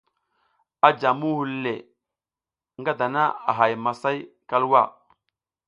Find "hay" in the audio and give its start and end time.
3.57-3.73